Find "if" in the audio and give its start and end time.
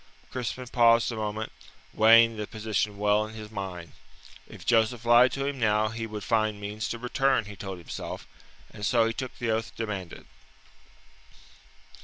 4.47-4.65